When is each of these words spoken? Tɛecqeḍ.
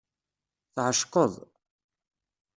Tɛecqeḍ. 0.75 1.33